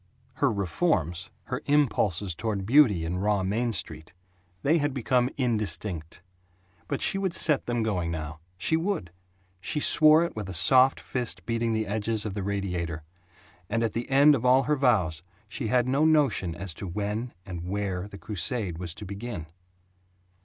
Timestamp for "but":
6.87-7.03